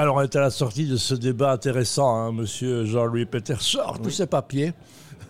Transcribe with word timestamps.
Alors, 0.00 0.16
on 0.16 0.20
est 0.22 0.36
à 0.36 0.40
la 0.40 0.50
sortie 0.50 0.86
de 0.86 0.96
ce 0.96 1.14
débat 1.14 1.52
intéressant. 1.52 2.14
hein, 2.16 2.32
Monsieur 2.32 2.84
Jean-Louis 2.84 3.26
Peter 3.26 3.56
sort 3.58 4.00
tous 4.00 4.10
ses 4.10 4.26
papiers. 4.26 4.72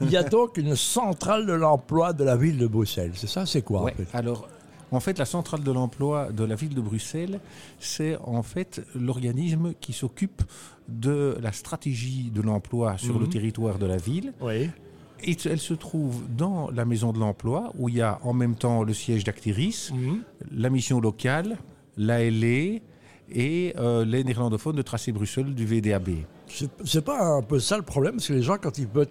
Il 0.02 0.10
y 0.10 0.16
a 0.16 0.22
donc 0.22 0.58
une 0.58 0.76
centrale 0.76 1.46
de 1.46 1.54
l'emploi 1.54 2.12
de 2.12 2.22
la 2.22 2.36
ville 2.36 2.58
de 2.58 2.66
Bruxelles. 2.66 3.12
C'est 3.14 3.26
ça 3.28 3.46
C'est 3.46 3.62
quoi 3.62 3.82
Ouais, 3.82 3.92
en 3.92 3.96
fait? 3.96 4.06
Alors, 4.12 4.46
en 4.90 5.00
fait, 5.00 5.18
la 5.18 5.24
centrale 5.24 5.62
de 5.64 5.72
l'emploi 5.72 6.30
de 6.32 6.44
la 6.44 6.54
ville 6.54 6.74
de 6.74 6.80
Bruxelles, 6.82 7.40
c'est 7.80 8.16
en 8.22 8.42
fait 8.42 8.82
l'organisme 8.94 9.72
qui 9.80 9.92
s'occupe 9.94 10.42
de 10.88 11.36
la 11.42 11.52
stratégie 11.52 12.30
de 12.32 12.42
l'emploi 12.42 12.96
sur 12.98 13.18
le 13.18 13.24
Mhm. 13.24 13.30
territoire 13.32 13.78
de 13.78 13.86
la 13.86 13.96
ville. 13.96 14.32
Oui. 14.42 14.68
Et 15.24 15.36
elle 15.46 15.58
se 15.58 15.74
trouve 15.74 16.22
dans 16.36 16.70
la 16.70 16.84
maison 16.84 17.12
de 17.12 17.18
l'emploi, 17.18 17.72
où 17.78 17.88
il 17.88 17.96
y 17.96 18.02
a 18.02 18.20
en 18.22 18.32
même 18.34 18.54
temps 18.54 18.82
le 18.84 18.92
siège 18.94 19.24
d'Actiris, 19.24 19.90
Mhm. 19.94 20.20
la 20.52 20.70
mission 20.70 21.00
locale, 21.00 21.56
l'ALE 21.96 22.80
et 23.32 23.74
euh, 23.78 24.04
les 24.04 24.24
néerlandophones 24.24 24.76
de 24.76 24.82
Tracé 24.82 25.12
Bruxelles 25.12 25.54
du 25.54 25.66
VDAB. 25.66 26.08
C'est 26.84 27.04
pas 27.04 27.22
un 27.22 27.42
peu 27.42 27.60
ça 27.60 27.76
le 27.76 27.82
problème 27.82 28.14
Parce 28.14 28.28
que 28.28 28.32
les 28.32 28.40
gens, 28.40 28.56
quand 28.58 28.78
ils 28.78 28.86
veulent 28.86 29.06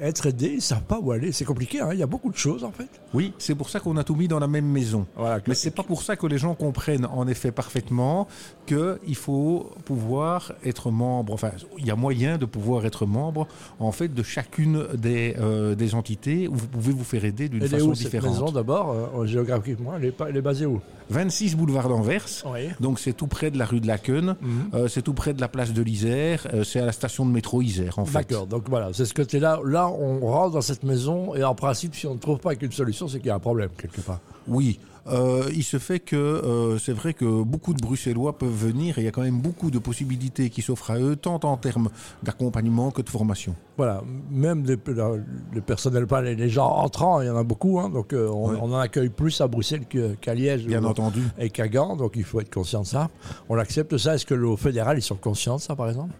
être 0.00 0.26
aidés, 0.26 0.52
ils 0.54 0.62
savent 0.62 0.84
pas 0.84 1.00
où 1.00 1.10
aller. 1.10 1.32
C'est 1.32 1.44
compliqué. 1.44 1.80
hein. 1.80 1.88
Il 1.92 1.98
y 1.98 2.02
a 2.02 2.06
beaucoup 2.06 2.30
de 2.30 2.36
choses 2.36 2.62
en 2.62 2.70
fait. 2.70 2.86
Oui, 3.12 3.32
c'est 3.38 3.56
pour 3.56 3.68
ça 3.68 3.80
qu'on 3.80 3.96
a 3.96 4.04
tout 4.04 4.14
mis 4.14 4.28
dans 4.28 4.38
la 4.38 4.46
même 4.46 4.66
maison. 4.66 5.04
Voilà. 5.16 5.40
Mais 5.48 5.54
c'est 5.54 5.72
pas 5.72 5.82
pour 5.82 6.02
ça 6.02 6.14
que 6.14 6.28
les 6.28 6.38
gens 6.38 6.54
comprennent 6.54 7.06
en 7.06 7.26
effet 7.26 7.50
parfaitement 7.50 8.28
qu'il 8.66 9.16
faut 9.16 9.70
pouvoir 9.84 10.52
être 10.64 10.92
membre, 10.92 11.32
enfin 11.32 11.50
il 11.78 11.86
y 11.86 11.90
a 11.90 11.96
moyen 11.96 12.38
de 12.38 12.44
pouvoir 12.46 12.86
être 12.86 13.04
membre 13.04 13.48
en 13.80 13.90
fait 13.90 14.14
de 14.14 14.22
chacune 14.22 14.84
des, 14.94 15.34
euh, 15.40 15.74
des 15.74 15.94
entités 15.96 16.46
où 16.46 16.54
vous 16.54 16.68
pouvez 16.68 16.92
vous 16.92 17.02
faire 17.04 17.24
aider 17.24 17.48
d'une 17.48 17.66
façon 17.66 17.88
où 17.88 17.94
cette 17.96 18.04
différente. 18.12 18.30
maison 18.30 18.52
d'abord 18.52 18.94
euh, 19.16 19.26
Géographiquement, 19.26 19.94
elle 19.96 20.04
est, 20.04 20.12
pas, 20.12 20.28
elle 20.28 20.36
est 20.36 20.40
basée 20.42 20.66
où? 20.66 20.80
26 21.08 21.56
boulevard 21.56 21.88
d'Anvers, 21.88 22.26
Oui. 22.52 22.68
donc 22.78 23.00
c'est 23.00 23.12
tout 23.12 23.26
près 23.26 23.39
de 23.48 23.56
la 23.58 23.64
rue 23.64 23.80
de 23.80 23.86
la 23.86 23.96
Queune, 23.96 24.36
Mhm. 24.42 24.48
euh, 24.74 24.88
c'est 24.88 25.00
tout 25.00 25.14
près 25.14 25.32
de 25.32 25.40
la 25.40 25.48
place 25.48 25.72
de 25.72 25.80
l'Isère, 25.80 26.46
euh, 26.52 26.64
c'est 26.64 26.80
à 26.80 26.84
la 26.84 26.92
station 26.92 27.24
de 27.24 27.30
métro 27.30 27.62
Isère 27.62 27.98
en 27.98 28.04
fait. 28.04 28.18
D'accord, 28.18 28.46
donc 28.46 28.64
voilà, 28.68 28.90
c'est 28.92 29.06
ce 29.06 29.14
côté-là. 29.14 29.60
Là, 29.64 29.88
on 29.88 30.18
rentre 30.26 30.54
dans 30.54 30.60
cette 30.60 30.82
maison 30.82 31.34
et 31.34 31.44
en 31.44 31.54
principe, 31.54 31.94
si 31.94 32.06
on 32.06 32.14
ne 32.14 32.18
trouve 32.18 32.38
pas 32.40 32.56
qu'une 32.56 32.72
solution, 32.72 33.08
c'est 33.08 33.18
qu'il 33.18 33.28
y 33.28 33.30
a 33.30 33.36
un 33.36 33.38
problème 33.38 33.70
quelque 33.78 34.00
part. 34.02 34.18
Oui. 34.50 34.78
Euh, 35.06 35.44
il 35.54 35.62
se 35.64 35.78
fait 35.78 35.98
que 35.98 36.14
euh, 36.14 36.78
c'est 36.78 36.92
vrai 36.92 37.14
que 37.14 37.42
beaucoup 37.42 37.72
de 37.72 37.80
Bruxellois 37.80 38.36
peuvent 38.36 38.50
venir 38.54 38.98
et 38.98 39.00
il 39.00 39.04
y 39.04 39.08
a 39.08 39.10
quand 39.10 39.22
même 39.22 39.40
beaucoup 39.40 39.70
de 39.70 39.78
possibilités 39.78 40.50
qui 40.50 40.60
s'offrent 40.60 40.90
à 40.90 40.98
eux, 41.00 41.16
tant 41.16 41.40
en 41.42 41.56
termes 41.56 41.88
d'accompagnement 42.22 42.90
que 42.90 43.00
de 43.00 43.08
formation. 43.08 43.54
Voilà, 43.78 44.02
même 44.30 44.62
les, 44.66 44.76
la- 44.94 45.12
le 45.54 45.60
personnel, 45.62 46.06
pas 46.06 46.20
les, 46.20 46.34
les 46.36 46.50
gens 46.50 46.68
entrants, 46.68 47.22
il 47.22 47.26
y 47.28 47.30
en 47.30 47.36
a 47.36 47.42
beaucoup, 47.44 47.80
hein, 47.80 47.88
donc 47.88 48.12
euh, 48.12 48.28
on, 48.28 48.50
Ouais. 48.50 48.58
on 48.60 48.72
en 48.74 48.78
accueille 48.78 49.08
plus 49.08 49.40
à 49.40 49.48
Bruxelles 49.48 49.86
qu'à 50.20 50.34
Liège 50.34 50.66
Bien 50.66 50.84
ou- 50.84 50.88
entendu. 50.88 51.22
et 51.38 51.48
qu'à 51.48 51.68
Gand, 51.68 51.96
donc 51.96 52.12
il 52.16 52.24
faut 52.24 52.40
être 52.40 52.52
conscient 52.52 52.82
de 52.82 52.86
ça. 52.86 53.08
On 53.48 53.56
accepte 53.56 53.96
ça. 53.96 54.14
Est-ce 54.16 54.26
que 54.26 54.34
le 54.34 54.54
fédéral, 54.56 54.98
ils 54.98 55.02
sont 55.02 55.16
conscients 55.16 55.56
de 55.56 55.62
ça, 55.62 55.74
par 55.74 55.88
exemple? 55.88 56.12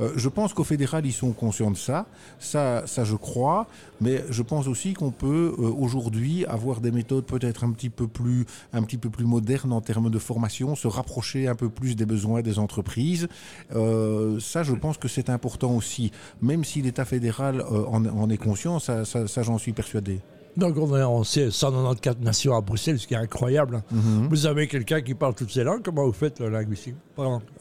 Euh, 0.00 0.12
je 0.16 0.28
pense 0.28 0.54
qu'au 0.54 0.64
fédéral, 0.64 1.06
ils 1.06 1.12
sont 1.12 1.32
conscients 1.32 1.70
de 1.70 1.76
ça. 1.76 2.06
Ça, 2.38 2.86
ça 2.86 3.04
je 3.04 3.16
crois. 3.16 3.66
Mais 4.00 4.24
je 4.30 4.42
pense 4.42 4.68
aussi 4.68 4.94
qu'on 4.94 5.10
peut 5.10 5.54
euh, 5.58 5.62
aujourd'hui 5.62 6.44
avoir 6.46 6.80
des 6.80 6.90
méthodes 6.90 7.24
peut-être 7.24 7.64
un 7.64 7.72
petit 7.72 7.90
peu 7.90 8.06
plus, 8.06 8.46
un 8.72 8.82
petit 8.82 8.98
peu 8.98 9.10
plus 9.10 9.24
modernes 9.24 9.72
en 9.72 9.80
termes 9.80 10.10
de 10.10 10.18
formation, 10.18 10.74
se 10.74 10.86
rapprocher 10.88 11.48
un 11.48 11.54
peu 11.54 11.68
plus 11.68 11.96
des 11.96 12.06
besoins 12.06 12.42
des 12.42 12.58
entreprises. 12.58 13.28
Euh, 13.74 14.38
ça, 14.40 14.62
je 14.62 14.74
pense 14.74 14.98
que 14.98 15.08
c'est 15.08 15.30
important 15.30 15.72
aussi. 15.74 16.12
Même 16.42 16.64
si 16.64 16.82
l'État 16.82 17.04
fédéral 17.04 17.60
euh, 17.60 17.84
en, 17.86 18.04
en 18.06 18.30
est 18.30 18.36
conscient, 18.36 18.78
ça, 18.78 19.04
ça, 19.04 19.26
ça, 19.26 19.42
j'en 19.42 19.58
suis 19.58 19.72
persuadé. 19.72 20.20
Donc 20.56 20.76
on 20.76 20.96
est 20.96 21.02
en 21.02 21.22
194 21.24 22.18
nations 22.20 22.56
à 22.56 22.60
Bruxelles, 22.60 22.98
ce 22.98 23.06
qui 23.06 23.14
est 23.14 23.18
incroyable. 23.18 23.76
hein. 23.76 23.82
Mhm. 23.92 24.28
Vous 24.28 24.46
avez 24.46 24.66
quelqu'un 24.66 25.00
qui 25.00 25.14
parle 25.14 25.34
toutes 25.34 25.50
ces 25.52 25.62
langues, 25.64 25.82
comment 25.84 26.04
vous 26.04 26.12
faites 26.12 26.40
le 26.40 26.48
linguistique? 26.48 26.96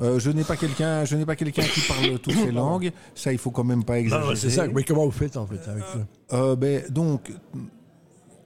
Euh, 0.02 0.20
je 0.20 0.32
n'ai 0.32 0.44
pas 0.44 0.56
quelqu'un, 0.56 1.06
je 1.06 1.16
n'ai 1.16 1.26
pas 1.26 1.36
quelqu'un 1.36 1.64
qui 1.64 1.82
parle 1.82 2.20
toutes 2.20 2.34
ces 2.34 2.52
langues. 2.52 2.92
Ça, 3.16 3.32
il 3.32 3.38
faut 3.38 3.52
quand 3.52 3.64
même 3.64 3.84
pas 3.84 4.00
exagérer. 4.00 4.30
non, 4.30 4.36
c'est 4.36 4.50
ça, 4.50 4.68
mais 4.68 4.84
comment 4.84 5.06
vous 5.06 5.12
faites 5.12 5.38
en 5.38 5.46
fait 5.46 5.60
avec 5.70 5.84
ça? 5.84 6.36
Euh, 6.38 6.56
ben, 6.56 6.84
donc, 6.90 7.32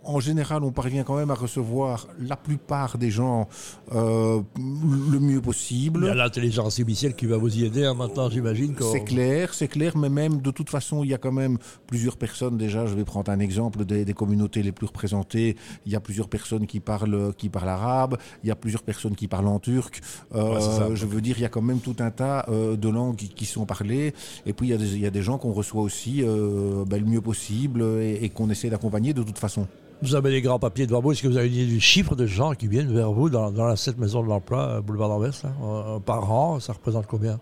en 0.03 0.19
général, 0.19 0.63
on 0.63 0.71
parvient 0.71 1.03
quand 1.03 1.15
même 1.15 1.31
à 1.31 1.35
recevoir 1.35 2.07
la 2.19 2.35
plupart 2.35 2.97
des 2.97 3.11
gens 3.11 3.47
euh, 3.93 4.41
le 4.57 5.19
mieux 5.19 5.33
Il 5.33 5.37
y 5.37 5.41
possible. 5.41 6.07
a 6.09 6.15
l'intelligence 6.15 6.65
artificielle 6.79 7.15
qui 7.15 7.25
va 7.27 7.37
vous 7.37 7.55
y 7.57 7.65
aider 7.65 7.85
hein, 7.85 7.93
maintenant, 7.93 8.29
j'imagine. 8.29 8.75
C'est 8.91 9.03
clair, 9.03 9.53
c'est 9.53 9.67
clair, 9.67 9.95
mais 9.97 10.09
même 10.09 10.41
de 10.41 10.51
toute 10.51 10.69
façon, 10.69 11.03
il 11.03 11.09
y 11.09 11.13
a 11.13 11.17
quand 11.17 11.31
même 11.31 11.57
plusieurs 11.87 12.17
personnes 12.17 12.57
déjà. 12.57 12.85
Je 12.85 12.95
vais 12.95 13.03
prendre 13.05 13.31
un 13.31 13.39
exemple 13.39 13.85
des, 13.85 14.05
des 14.05 14.13
communautés 14.13 14.63
les 14.63 14.71
plus 14.71 14.87
représentées. 14.87 15.55
Il 15.85 15.91
y 15.91 15.95
a 15.95 15.99
plusieurs 15.99 16.29
personnes 16.29 16.65
qui 16.67 16.79
parlent 16.79 17.33
qui 17.37 17.49
parlent 17.49 17.69
arabe. 17.69 18.17
Il 18.43 18.47
y 18.47 18.51
a 18.51 18.55
plusieurs 18.55 18.83
personnes 18.83 19.15
qui 19.15 19.27
parlent 19.27 19.47
en 19.47 19.59
turc. 19.59 20.01
Euh, 20.35 20.53
Ouais, 20.55 20.61
c'est 20.61 20.71
ça. 20.71 20.95
je 20.95 21.05
veux 21.05 21.21
dire, 21.21 21.35
il 21.37 21.41
y 21.43 21.45
a 21.45 21.49
quand 21.49 21.61
même 21.61 21.79
tout 21.79 21.95
un 21.99 22.11
tas 22.11 22.45
euh, 22.49 22.75
de 22.75 22.89
langues 22.89 23.15
qui, 23.15 23.29
qui 23.29 23.45
sont 23.45 23.65
parlées. 23.65 24.13
Et 24.45 24.53
puis 24.53 24.67
il 24.67 24.71
y 24.71 24.73
a 24.73 24.77
des, 24.77 24.95
il 24.95 25.01
y 25.01 25.05
a 25.05 25.11
des 25.11 25.21
gens 25.21 25.37
qu'on 25.37 25.51
reçoit 25.53 25.81
aussi 25.83 26.23
euh, 26.23 26.83
ben, 26.85 26.99
le 26.99 27.05
mieux 27.05 27.21
possible 27.21 27.83
et, 28.01 28.19
et 28.23 28.29
qu'on 28.29 28.49
essaie 28.49 28.69
d'accompagner 28.69 29.13
de 29.13 29.21
toute 29.23 29.37
façon. 29.37 29.67
Vous 30.01 30.15
avez 30.15 30.31
des 30.31 30.41
grands 30.41 30.57
papiers 30.57 30.87
devant 30.87 30.99
vous. 30.99 31.11
Est-ce 31.11 31.21
que 31.21 31.27
vous 31.27 31.37
avez 31.37 31.47
une 31.47 31.53
idée 31.53 31.65
du 31.67 31.79
chiffre 31.79 32.15
de 32.15 32.25
gens 32.25 32.53
qui 32.53 32.67
viennent 32.67 32.91
vers 32.91 33.11
vous 33.11 33.29
dans, 33.29 33.51
la, 33.51 33.75
cette 33.75 33.99
maison 33.99 34.23
de 34.23 34.29
l'emploi, 34.29 34.59
euh, 34.59 34.81
boulevard 34.81 35.09
d'Anvers, 35.09 35.33
euh, 35.63 35.99
par 35.99 36.31
an 36.31 36.59
Ça 36.59 36.73
représente 36.73 37.05
combien? 37.05 37.39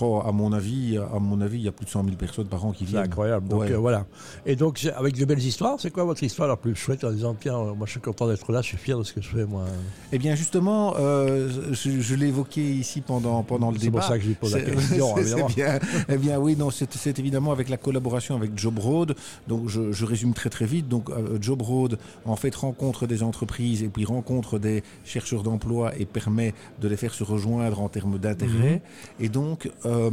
Oh, 0.00 0.22
à 0.24 0.32
mon 0.32 0.52
avis, 0.52 0.96
à 0.96 1.18
mon 1.18 1.40
avis, 1.40 1.58
il 1.58 1.64
y 1.64 1.68
a 1.68 1.72
plus 1.72 1.84
de 1.84 1.90
100 1.90 2.04
000 2.04 2.16
personnes 2.16 2.46
par 2.46 2.64
an 2.64 2.72
qui 2.72 2.84
C'est 2.84 2.92
viennent. 2.92 3.04
incroyable. 3.04 3.46
Donc 3.48 3.60
Ouais. 3.60 3.72
euh, 3.72 3.78
voilà. 3.78 4.06
Et 4.46 4.56
donc, 4.56 4.78
c'est- 4.78 4.92
avec 4.92 5.16
de 5.16 5.24
belles 5.24 5.42
histoires, 5.42 5.78
c'est 5.78 5.90
quoi 5.90 6.04
votre 6.04 6.22
histoire 6.22 6.48
la 6.48 6.56
plus 6.56 6.74
chouette 6.74 7.04
en 7.04 7.10
disant 7.12 7.36
Tiens, 7.38 7.56
euh, 7.58 7.74
moi 7.74 7.86
je 7.86 7.92
suis 7.92 8.00
content 8.00 8.26
d'être 8.26 8.50
là, 8.52 8.62
je 8.62 8.68
suis 8.68 8.76
fier 8.78 8.98
de 8.98 9.02
ce 9.04 9.12
que 9.12 9.20
je 9.20 9.28
fais, 9.28 9.44
moi 9.44 9.64
Eh 10.12 10.18
bien, 10.18 10.34
justement, 10.34 10.94
euh, 10.98 11.48
je, 11.72 12.00
je 12.00 12.14
l'ai 12.14 12.28
évoqué 12.28 12.62
ici 12.62 13.00
pendant, 13.02 13.42
pendant 13.42 13.70
le 13.70 13.76
C'est 13.78 13.84
débat. 13.84 13.98
pour 14.00 14.08
ça 14.08 14.16
que 14.16 14.22
je 14.24 14.28
lui 14.28 14.34
pose 14.34 14.54
la 14.54 14.64
C'est- 14.64 14.70
question, 14.70 15.06
c'est- 15.16 15.20
évidemment. 15.22 15.48
c'est 15.48 15.54
bien. 15.54 15.78
Eh 16.08 16.16
bien, 16.16 16.38
oui, 16.38 16.56
non, 16.56 16.70
c'est 16.70 16.92
c'est 16.94 17.18
évidemment 17.18 17.52
avec 17.52 17.68
la 17.68 17.76
collaboration 17.76 18.34
avec 18.36 18.56
Job 18.58 18.78
Road. 18.78 19.14
Donc, 19.48 19.68
je, 19.68 19.92
je 19.92 20.04
résume 20.04 20.32
très 20.34 20.48
très 20.50 20.66
vite. 20.66 20.88
Donc, 20.88 21.10
euh, 21.10 21.38
Job 21.40 21.60
Road, 21.62 21.98
en 22.24 22.36
fait, 22.36 22.54
rencontre 22.54 23.06
des 23.06 23.22
entreprises 23.22 23.82
et 23.82 23.88
puis 23.88 24.04
rencontre 24.04 24.58
des 24.58 24.82
chercheurs 25.04 25.42
d'emploi 25.42 25.92
et 25.98 26.06
permet 26.06 26.54
de 26.80 26.88
les 26.88 26.96
faire 26.96 27.12
se 27.14 27.24
rejoindre 27.24 27.80
en 27.80 27.88
termes 27.88 28.18
d'intérêt. 28.18 28.82
Mhm. 29.20 29.24
Et 29.24 29.28
donc, 29.28 29.70
euh, 29.86 30.10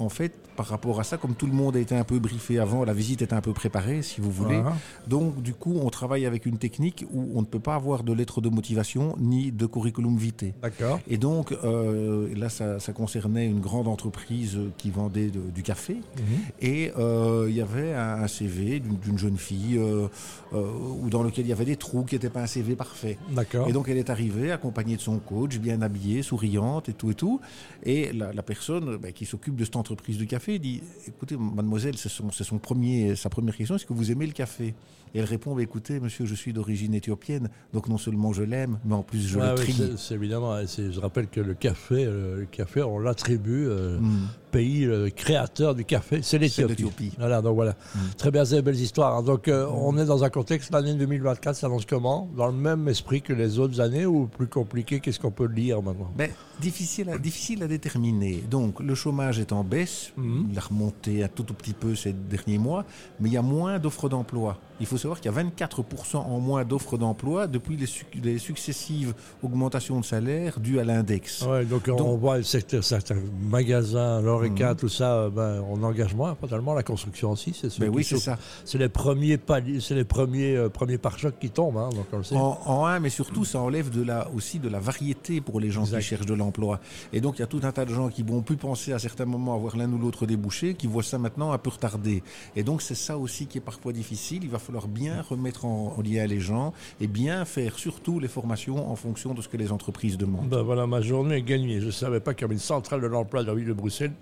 en 0.00 0.08
fait, 0.08 0.32
par 0.56 0.66
rapport 0.66 1.00
à 1.00 1.04
ça, 1.04 1.16
comme 1.16 1.34
tout 1.34 1.46
le 1.46 1.52
monde 1.52 1.76
a 1.76 1.80
été 1.80 1.94
un 1.96 2.04
peu 2.04 2.18
briefé 2.18 2.58
avant, 2.58 2.84
la 2.84 2.92
visite 2.92 3.22
est 3.22 3.32
un 3.32 3.40
peu 3.40 3.52
préparée, 3.52 4.02
si 4.02 4.20
vous 4.20 4.30
voulez. 4.30 4.60
Voilà. 4.60 4.76
Donc, 5.06 5.42
du 5.42 5.54
coup, 5.54 5.78
on 5.82 5.88
travaille 5.88 6.26
avec 6.26 6.44
une 6.46 6.58
technique 6.58 7.06
où 7.10 7.30
on 7.34 7.40
ne 7.40 7.46
peut 7.46 7.58
pas 7.58 7.74
avoir 7.74 8.02
de 8.02 8.12
lettre 8.12 8.40
de 8.42 8.50
motivation 8.50 9.14
ni 9.18 9.50
de 9.50 9.66
curriculum 9.66 10.16
vitae. 10.16 10.52
D'accord. 10.62 11.00
Et 11.08 11.16
donc, 11.16 11.52
euh, 11.52 12.28
là, 12.36 12.48
ça, 12.50 12.78
ça 12.80 12.92
concernait 12.92 13.46
une 13.46 13.60
grande 13.60 13.88
entreprise 13.88 14.58
qui 14.76 14.90
vendait 14.90 15.28
de- 15.28 15.50
du 15.54 15.62
café. 15.62 15.94
Mhm. 15.94 16.22
Et 16.60 16.92
euh, 16.98 17.46
il 17.48 17.56
y 17.56 17.62
avait 17.62 17.94
un, 17.94 18.28
CV 18.28 18.80
d'une 18.80 19.18
jeune 19.18 19.36
fille 19.38 19.78
euh, 19.78 20.06
où 20.52 21.08
dans 21.08 21.22
lequel 21.22 21.46
il 21.46 21.48
y 21.48 21.52
avait 21.52 21.64
des 21.64 21.76
trous 21.76 22.04
qui 22.04 22.14
n'étaient 22.14 22.30
pas 22.30 22.42
un 22.42 22.46
CV 22.46 22.76
parfait. 22.76 23.18
D'accord. 23.30 23.68
Et 23.68 23.72
donc, 23.72 23.88
elle 23.88 23.96
est 23.98 24.10
arrivée 24.10 24.52
accompagnée 24.52 24.96
de 24.96 25.00
son 25.00 25.18
coach, 25.18 25.58
bien 25.58 25.82
habillée, 25.82 26.22
souriante 26.22 26.88
et 26.88 26.92
tout 26.92 27.10
et 27.10 27.14
tout. 27.14 27.40
Et 27.84 28.12
la, 28.12 28.32
la 28.32 28.42
personne 28.42 28.96
ben, 28.96 29.12
qui 29.12 29.24
s'occupe 29.26 29.56
de 29.56 29.64
entreprise 29.82 30.16
de 30.18 30.24
café 30.24 30.58
dit 30.58 30.80
Écoutez, 31.08 31.36
mademoiselle, 31.36 31.96
c'est 31.98 32.08
son, 32.08 32.30
c'est 32.30 32.44
son 32.44 32.58
premier, 32.58 33.14
sa 33.16 33.28
première 33.28 33.56
question 33.56 33.74
est-ce 33.76 33.84
que 33.86 33.92
vous 33.92 34.10
aimez 34.10 34.26
le 34.26 34.32
café? 34.32 34.74
Et 35.14 35.18
elle 35.18 35.24
répond 35.26 35.54
Bah, 35.54 35.62
Écoutez, 35.62 36.00
monsieur, 36.00 36.24
je 36.24 36.34
suis 36.34 36.52
d'origine 36.54 36.94
éthiopienne, 36.94 37.50
donc 37.74 37.88
non 37.88 37.98
seulement 37.98 38.32
je 38.32 38.42
l'aime, 38.44 38.78
mais 38.84 38.94
en 38.94 39.02
plus 39.02 39.26
je 39.28 39.38
le 39.38 39.54
trie. 39.56 39.72
c'est- 39.74 39.98
c'est 39.98 40.14
évidemment. 40.14 40.54
Je 40.64 41.00
rappelle 41.00 41.26
que 41.28 41.40
le 41.40 41.52
café, 41.54 42.04
euh, 42.06 42.38
le 42.40 42.46
café, 42.46 42.82
on 42.82 42.98
l'attribue 42.98 43.66
euh, 43.68 43.98
Mm. 44.00 44.28
pays 44.52 44.88
créateur 45.16 45.74
du 45.74 45.84
café, 45.84 46.20
c'est 46.22 46.38
l'Éthiopie. 46.38 46.70
l'Éthiopie. 46.72 47.12
Voilà, 47.18 47.42
donc 47.42 47.54
voilà. 47.56 47.72
Mm. 47.94 47.98
Très 48.16 48.30
bien, 48.30 48.44
c'est 48.44 48.62
belles 48.62 48.80
histoires. 48.80 49.16
hein. 49.16 49.22
Donc 49.22 49.48
euh, 49.48 49.66
on 49.70 49.98
est 49.98 50.04
dans 50.06 50.24
un 50.24 50.30
contexte, 50.30 50.72
l'année 50.72 50.94
2024 50.94 51.56
s'annonce 51.56 51.84
comment? 51.84 52.28
Dans 52.36 52.46
le 52.46 52.52
même 52.52 52.88
esprit 52.88 53.20
que 53.22 53.32
les 53.34 53.58
autres 53.58 53.80
années 53.80 54.06
ou 54.06 54.26
plus 54.26 54.46
compliqué? 54.46 55.00
Qu'est-ce 55.00 55.20
qu'on 55.20 55.30
peut 55.30 55.46
lire 55.46 55.82
maintenant? 55.82 56.10
Ben, 56.16 56.30
difficile, 56.60 57.10
à, 57.10 57.18
difficile 57.18 57.62
à 57.62 57.66
déterminer. 57.68 58.42
Donc, 58.50 58.80
le 58.80 58.94
chômage 58.94 59.38
est 59.38 59.52
en 59.52 59.64
baisse. 59.72 60.12
Mhm. 60.16 60.48
Il 60.52 60.58
a 60.58 60.60
remonté 60.60 61.24
un 61.24 61.28
tout, 61.28 61.42
tout 61.42 61.54
petit 61.54 61.72
peu 61.72 61.94
ces 61.94 62.12
derniers 62.12 62.58
mois, 62.58 62.84
mais 63.18 63.28
il 63.28 63.32
y 63.32 63.36
a 63.36 63.42
moins 63.42 63.78
d'offres 63.78 64.08
d'emploi. 64.08 64.58
Il 64.82 64.86
faut 64.86 64.98
savoir 64.98 65.20
qu'il 65.20 65.30
y 65.30 65.34
a 65.38 65.42
24% 65.42 66.16
en 66.16 66.40
moins 66.40 66.64
d'offres 66.64 66.98
d'emploi 66.98 67.46
depuis 67.46 67.76
les, 67.76 67.86
suc- 67.86 68.18
les 68.22 68.38
successives 68.38 69.14
augmentations 69.42 70.00
de 70.00 70.04
salaire 70.04 70.58
dues 70.58 70.80
à 70.80 70.84
l'index. 70.84 71.42
Ouais, 71.42 71.64
donc, 71.64 71.88
on 71.88 72.16
voit 72.16 72.38
le 72.38 72.42
secteur, 72.42 72.82
certains 72.82 73.16
magasins, 73.48 74.20
l'ORECA, 74.20 74.70
Mhm. 74.70 74.76
tout 74.76 74.88
ça, 74.88 75.30
ben, 75.30 75.62
on 75.70 75.82
engage 75.84 76.14
moins, 76.14 76.34
fatalement, 76.34 76.74
la 76.74 76.82
construction 76.82 77.30
aussi. 77.30 77.54
C'est 77.54 77.78
Ben 77.78 77.90
oui, 77.90 78.02
c'est 78.02 78.18
ça. 78.18 78.36
C'est 78.64 78.78
les 78.78 78.88
premiers 78.88 79.38
paliers, 79.38 79.78
c'est 79.80 79.94
les 79.94 80.04
premiers, 80.04 80.56
euh, 80.56 80.68
premiers 80.68 80.98
pare-chocs 80.98 81.38
qui 81.38 81.50
tombent, 81.50 81.76
hein, 81.78 81.90
donc 81.90 82.06
on 82.12 82.18
le 82.18 82.24
sait. 82.24 82.34
En, 82.36 82.58
en 82.66 82.84
un, 82.86 82.98
mais 82.98 83.10
surtout, 83.10 83.44
ça 83.44 83.60
enlève 83.60 83.90
de 83.90 84.02
la, 84.02 84.28
aussi 84.34 84.58
de 84.58 84.68
la 84.68 84.80
variété 84.80 85.40
pour 85.40 85.60
les 85.60 85.70
gens 85.70 85.82
Exact. 85.84 85.98
qui 86.00 86.04
cherchent 86.06 86.26
de 86.26 86.34
l'emploi. 86.34 86.80
Et 87.12 87.20
donc, 87.20 87.38
il 87.38 87.40
y 87.40 87.44
a 87.44 87.46
tout 87.46 87.60
un 87.62 87.70
tas 87.70 87.84
de 87.84 87.94
gens 87.94 88.08
qui 88.08 88.24
vont 88.24 88.42
plus 88.42 88.56
penser 88.56 88.92
à 88.92 88.98
certains 88.98 89.26
moments 89.26 89.54
avoir 89.54 89.76
l'un 89.76 89.90
ou 89.92 89.98
l'autre 89.98 90.26
débouché, 90.26 90.74
qui 90.74 90.88
voient 90.88 91.04
ça 91.04 91.18
maintenant 91.18 91.52
un 91.52 91.58
peu 91.58 91.70
retardé. 91.70 92.24
Et 92.56 92.64
donc, 92.64 92.82
c'est 92.82 92.96
ça 92.96 93.16
aussi 93.16 93.46
qui 93.46 93.58
est 93.58 93.62
parfois 93.62 93.92
difficile. 93.92 94.40
Il 94.42 94.50
va 94.50 94.58
falloir 94.58 94.71
falloir 94.72 94.88
bien 94.88 95.20
remettre 95.28 95.66
en, 95.66 95.94
en 95.96 96.00
lien 96.02 96.26
les 96.26 96.40
gens 96.40 96.72
et 97.00 97.06
bien 97.06 97.44
faire 97.44 97.78
surtout 97.78 98.18
les 98.18 98.28
formations 98.28 98.90
en 98.90 98.96
fonction 98.96 99.34
de 99.34 99.42
ce 99.42 99.48
que 99.48 99.58
les 99.58 99.70
entreprises 99.70 100.16
demandent. 100.16 100.48
Ben 100.48 100.62
voilà, 100.62 100.86
ma 100.86 101.02
journée 101.02 101.36
est 101.36 101.42
gagnée. 101.42 101.80
Je 101.80 101.86
ne 101.86 101.90
savais 101.90 102.20
pas 102.20 102.32
qu'il 102.32 102.42
y 102.42 102.44
avait 102.46 102.54
une 102.54 102.58
centrale 102.60 103.02
de 103.02 103.06
l'emploi 103.06 103.42
de 103.42 103.48
la 103.48 103.54
ville 103.54 103.66
de 103.66 103.72
Bruxelles. 103.74 104.12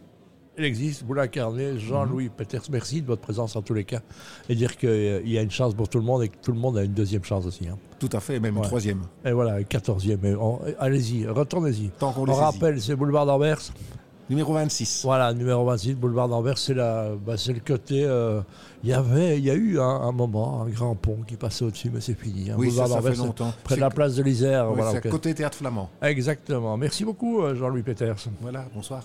Elle 0.57 0.65
existe, 0.65 1.05
vous 1.07 1.15
l'incarnez. 1.15 1.79
Jean-Louis 1.79 2.29
Peters, 2.31 2.63
merci 2.73 3.01
de 3.01 3.07
votre 3.07 3.23
présence 3.23 3.55
en 3.55 3.63
tous 3.63 3.75
les 3.75 3.85
cas. 3.85 4.01
Et 4.49 4.57
dire 4.57 4.77
qu'il 4.77 5.23
y 5.25 5.39
a 5.39 5.43
une 5.43 5.51
chance 5.53 5.73
pour 5.75 5.89
tout 5.89 5.99
le 5.99 6.05
monde 6.05 6.25
et 6.25 6.29
que 6.29 6.37
tout 6.43 6.51
le 6.53 6.59
monde 6.59 6.77
a 6.77 6.83
une 6.83 6.93
deuxième 6.93 7.23
chance 7.23 7.47
aussi. 7.47 7.69
hein. 7.69 7.79
Tout 8.01 8.11
à 8.13 8.19
fait, 8.19 8.41
même 8.41 8.57
une 8.57 8.63
troisième. 8.63 9.03
Et 9.25 9.31
voilà, 9.31 9.61
une 9.61 9.67
quatorzième. 9.67 10.21
Allez-y, 10.81 11.29
retournez-y. 11.29 11.91
Tant 11.91 12.13
qu'on 12.13 12.29
On 12.29 12.35
rappelle, 12.35 12.81
c'est 12.81 12.97
boulevard 12.97 13.25
d'Anvers. 13.27 13.61
Numéro 14.31 14.55
26. 14.55 15.03
Voilà, 15.05 15.35
numéro 15.35 15.65
26, 15.65 15.95
boulevard 15.95 16.29
d'Anvers, 16.29 16.57
c'est 16.57 16.73
la- 16.73 17.11
bah, 17.17 17.37
c'est 17.37 17.53
le 17.53 17.61
côté. 17.61 18.05
euh, 18.05 18.41
Il 18.83 18.89
y 18.89 18.93
avait, 18.95 19.37
il 19.37 19.45
y 19.45 19.51
a 19.51 19.55
eu 19.55 19.79
un, 19.79 19.83
un 19.85 20.13
moment, 20.13 20.63
un 20.63 20.69
grand 20.71 20.95
pont 20.95 21.19
qui 21.27 21.37
passait 21.37 21.65
au-dessus, 21.67 21.91
mais 21.93 22.01
c'est 22.01 22.15
fini. 22.15 22.51
hein. 22.51 22.55
Oui, 22.57 22.71
ça, 22.71 22.85
boulevard 22.85 23.03
d'Anvers, 23.03 23.45
près 23.65 23.75
de 23.77 23.81
la 23.81 23.91
place 23.91 24.15
de 24.15 24.23
l'Isère. 24.23 24.73
Voilà, 24.73 24.93
c'est 24.93 25.09
côté 25.11 25.35
théâtre 25.35 25.59
flamand. 25.59 25.91
Exactement. 26.01 26.77
Merci 26.79 27.05
beaucoup, 27.05 27.43
euh, 27.43 27.55
Jean-Louis 27.55 27.83
Peters. 27.83 28.15
Voilà, 28.41 28.65
bonsoir. 28.75 29.03